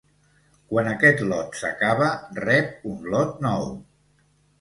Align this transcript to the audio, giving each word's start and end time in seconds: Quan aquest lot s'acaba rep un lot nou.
Quan 0.69 0.87
aquest 0.91 1.19
lot 1.31 1.59
s'acaba 1.59 2.07
rep 2.39 2.89
un 2.93 2.97
lot 3.17 3.37
nou. 3.47 3.69